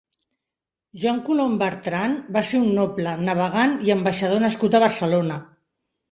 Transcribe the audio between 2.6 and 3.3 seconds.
un noble,